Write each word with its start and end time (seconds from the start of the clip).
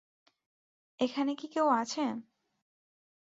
এখানে 0.99 1.31
কি 1.35 1.47
কেউ 1.47 1.67
আছেন? 1.81 2.13